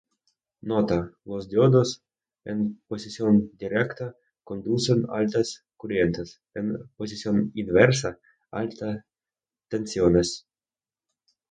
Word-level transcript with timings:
Nota:los 0.63 1.47
diodos 1.47 2.01
en 2.43 2.81
posición 2.87 3.51
directa 3.57 4.15
conducen 4.43 5.05
altas 5.11 5.63
corrientes, 5.77 6.41
en 6.55 6.89
posición 6.97 7.51
inversa 7.53 8.19
alta 8.49 9.05
tensiones. 9.67 10.47